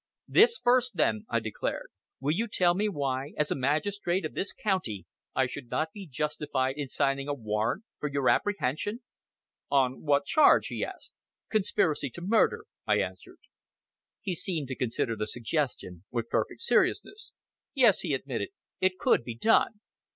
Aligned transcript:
"This 0.27 0.57
first, 0.57 0.95
then," 0.97 1.27
I 1.29 1.39
declared. 1.39 1.91
"Will 2.19 2.31
you 2.31 2.47
tell 2.47 2.73
me 2.73 2.89
why, 2.89 3.33
as 3.37 3.51
a 3.51 3.55
magistrate 3.55 4.25
of 4.25 4.33
this 4.33 4.51
county, 4.51 5.05
I 5.35 5.45
should 5.45 5.69
not 5.69 5.93
be 5.93 6.07
justified 6.07 6.73
in 6.75 6.87
signing 6.87 7.27
a 7.27 7.35
warrant 7.35 7.83
for 7.99 8.09
your 8.09 8.27
apprehension?" 8.27 9.01
"On 9.69 10.01
what 10.01 10.25
charge?" 10.25 10.69
he 10.69 10.83
asked. 10.83 11.13
"Conspiracy 11.51 12.09
to 12.15 12.21
murder," 12.21 12.65
I 12.87 12.97
answered. 12.97 13.41
He 14.21 14.33
seemed 14.33 14.69
to 14.69 14.75
consider 14.75 15.15
the 15.15 15.27
suggestion 15.27 16.03
with 16.09 16.29
perfect 16.29 16.61
seriousness. 16.61 17.33
"Yes!" 17.75 17.99
he 17.99 18.15
admitted, 18.15 18.49
"it 18.79 18.97
could 18.97 19.23
be 19.23 19.35
done. 19.35 19.81